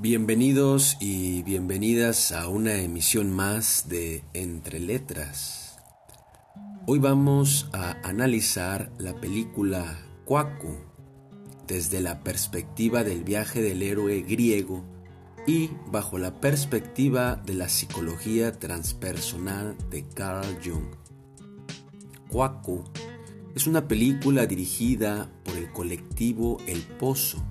[0.00, 5.78] Bienvenidos y bienvenidas a una emisión más de Entre Letras.
[6.86, 10.80] Hoy vamos a analizar la película Cuaco
[11.66, 14.82] desde la perspectiva del viaje del héroe griego
[15.46, 20.96] y bajo la perspectiva de la psicología transpersonal de Carl Jung.
[22.28, 22.84] Cuaco
[23.54, 27.44] es una película dirigida por el colectivo El Pozo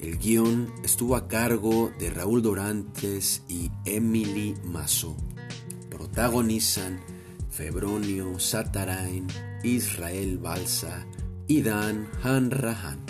[0.00, 5.16] el guion estuvo a cargo de Raúl Dorantes y Emily Mazo.
[5.90, 7.00] Protagonizan
[7.50, 9.26] Febronio Satarain,
[9.62, 11.06] Israel Balsa
[11.46, 13.00] y Dan Hanrahan.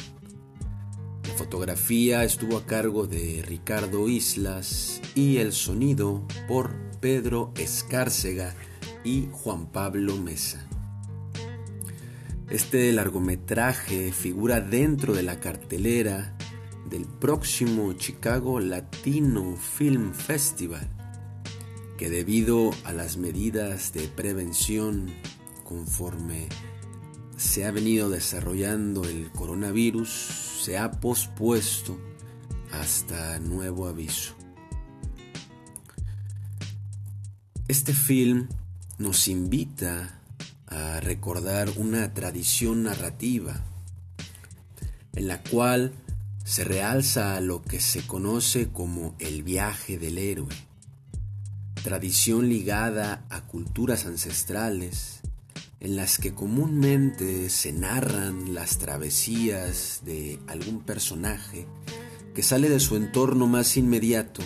[1.28, 8.54] La fotografía estuvo a cargo de Ricardo Islas y el sonido por Pedro Escárcega
[9.04, 10.66] y Juan Pablo Mesa.
[12.50, 16.36] Este largometraje figura dentro de la cartelera
[16.88, 20.88] del próximo Chicago Latino Film Festival,
[21.98, 25.10] que debido a las medidas de prevención
[25.64, 26.48] conforme
[27.37, 30.10] se ha venido desarrollando el coronavirus,
[30.64, 31.98] se ha pospuesto
[32.72, 34.34] hasta nuevo aviso.
[37.68, 38.48] Este film
[38.98, 40.20] nos invita
[40.66, 43.65] a recordar una tradición narrativa
[45.15, 45.92] en la cual
[46.51, 50.52] se realza a lo que se conoce como el viaje del héroe,
[51.84, 55.21] tradición ligada a culturas ancestrales
[55.78, 61.68] en las que comúnmente se narran las travesías de algún personaje
[62.34, 64.43] que sale de su entorno más inmediato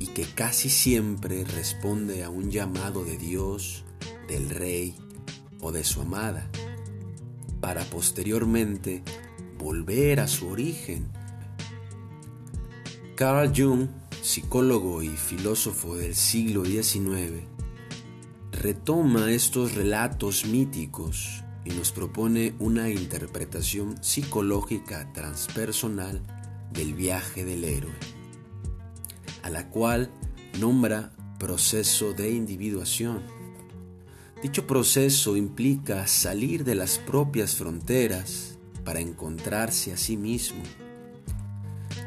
[0.00, 3.84] y que casi siempre responde a un llamado de Dios,
[4.26, 4.96] del rey
[5.60, 6.50] o de su amada,
[7.60, 9.04] para posteriormente
[9.58, 11.08] volver a su origen.
[13.14, 13.88] Carl Jung,
[14.22, 17.44] psicólogo y filósofo del siglo XIX,
[18.52, 26.22] retoma estos relatos míticos y nos propone una interpretación psicológica transpersonal
[26.72, 27.94] del viaje del héroe,
[29.42, 30.10] a la cual
[30.60, 33.22] nombra proceso de individuación.
[34.42, 38.55] Dicho proceso implica salir de las propias fronteras
[38.86, 40.62] para encontrarse a sí mismo.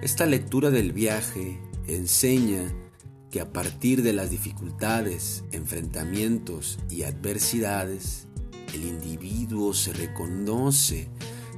[0.02, 2.74] Esta lectura del viaje enseña
[3.30, 8.28] que a partir de las dificultades, enfrentamientos y adversidades,
[8.74, 11.10] el individuo se reconoce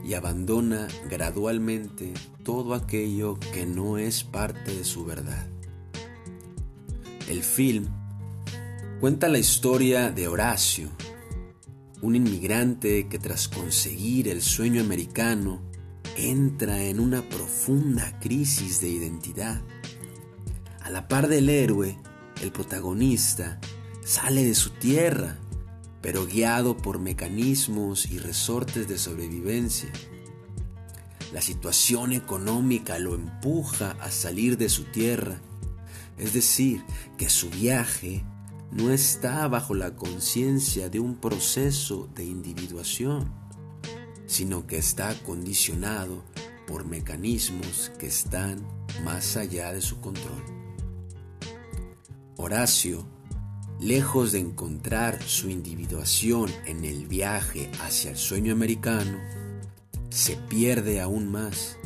[0.04, 5.48] y abandona gradualmente todo aquello que no es parte de su verdad.
[7.30, 7.86] El film
[9.00, 10.90] cuenta la historia de Horacio,
[12.02, 15.62] un inmigrante que tras conseguir el sueño americano
[16.18, 19.62] entra en una profunda crisis de identidad.
[20.82, 21.98] A la par del héroe,
[22.42, 23.60] el protagonista
[24.04, 25.38] sale de su tierra,
[26.02, 29.92] pero guiado por mecanismos y resortes de sobrevivencia.
[31.32, 35.40] La situación económica lo empuja a salir de su tierra,
[36.18, 36.84] es decir,
[37.18, 38.26] que su viaje
[38.72, 43.32] no está bajo la conciencia de un proceso de individuación,
[44.26, 46.24] sino que está condicionado
[46.66, 48.66] por mecanismos que están
[49.04, 50.42] más allá de su control.
[52.38, 53.06] Horacio,
[53.80, 59.18] lejos de encontrar su individuación en el viaje hacia el sueño americano,
[60.10, 61.78] se pierde aún más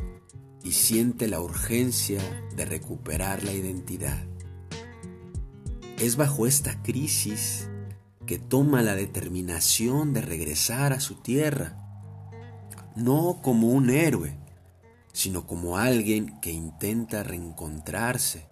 [0.64, 2.22] y siente la urgencia
[2.56, 4.35] de recuperar la identidad.
[5.98, 7.70] Es bajo esta crisis
[8.26, 11.78] que toma la determinación de regresar a su tierra,
[12.96, 14.38] no como un héroe,
[15.14, 18.50] sino como alguien que intenta reencontrarse.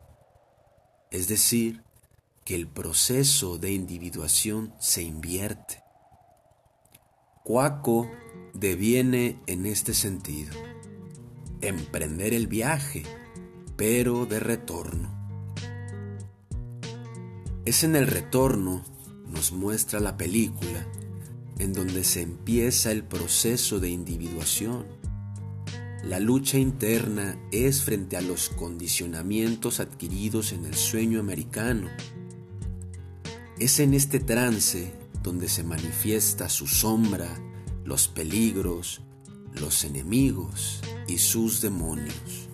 [1.12, 1.84] Es decir,
[2.46, 5.84] que el proceso de individuación se invierte.
[7.44, 8.10] Cuaco
[8.54, 10.54] deviene en este sentido,
[11.60, 13.04] emprender el viaje,
[13.76, 15.13] pero de retorno.
[17.66, 18.84] Es en el retorno,
[19.32, 20.86] nos muestra la película,
[21.60, 24.86] en donde se empieza el proceso de individuación.
[26.04, 31.88] La lucha interna es frente a los condicionamientos adquiridos en el sueño americano.
[33.58, 37.40] Es en este trance donde se manifiesta su sombra,
[37.86, 39.00] los peligros,
[39.54, 42.50] los enemigos y sus demonios.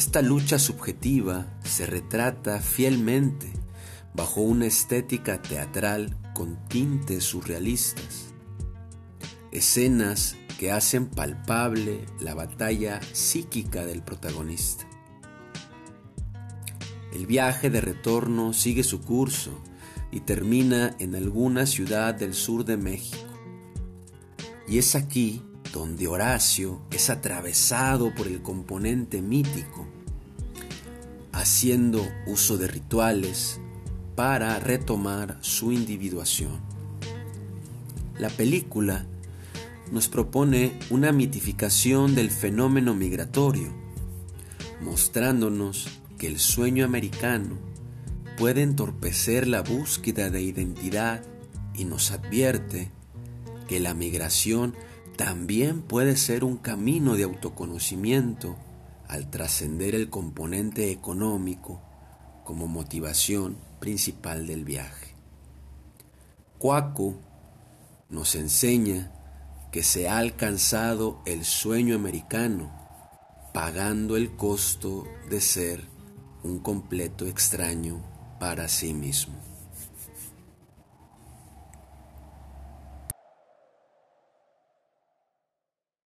[0.00, 3.52] Esta lucha subjetiva se retrata fielmente
[4.14, 8.32] bajo una estética teatral con tintes surrealistas.
[9.52, 14.88] Escenas que hacen palpable la batalla psíquica del protagonista.
[17.12, 19.52] El viaje de retorno sigue su curso
[20.10, 23.28] y termina en alguna ciudad del sur de México.
[24.66, 29.86] Y es aquí donde Horacio es atravesado por el componente mítico,
[31.32, 33.60] haciendo uso de rituales
[34.16, 36.60] para retomar su individuación.
[38.18, 39.06] La película
[39.90, 43.72] nos propone una mitificación del fenómeno migratorio,
[44.82, 45.88] mostrándonos
[46.18, 47.56] que el sueño americano
[48.36, 51.22] puede entorpecer la búsqueda de identidad
[51.74, 52.90] y nos advierte
[53.68, 54.74] que la migración
[55.20, 58.56] también puede ser un camino de autoconocimiento
[59.06, 61.82] al trascender el componente económico
[62.42, 65.14] como motivación principal del viaje.
[66.56, 67.16] Cuaco
[68.08, 69.12] nos enseña
[69.70, 72.72] que se ha alcanzado el sueño americano
[73.52, 75.84] pagando el costo de ser
[76.42, 78.00] un completo extraño
[78.40, 79.34] para sí mismo.